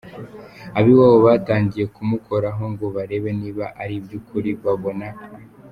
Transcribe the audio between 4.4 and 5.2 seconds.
babona.